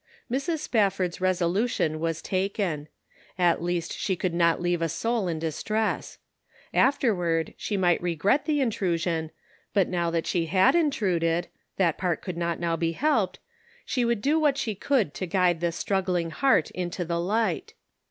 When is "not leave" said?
4.33-4.81